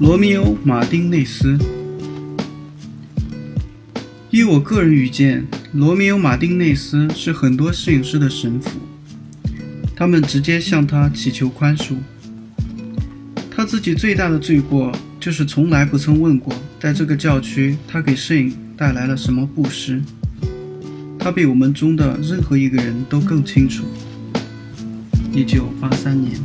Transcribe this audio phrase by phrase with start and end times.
[0.00, 1.58] 罗密欧·马丁内斯。
[4.30, 8.80] 依我个人愚见，罗密欧·马丁内斯是很多摄影师的神父，
[9.94, 11.96] 他们直接向他祈求宽恕。
[13.50, 14.90] 他自己最大的罪过
[15.20, 20.00] 就是从来不曾问过，在这个教区他给摄影带来了什么布施。
[21.18, 23.84] 他比我们中的任何一个人都更清楚。
[25.30, 26.40] 一九八三年。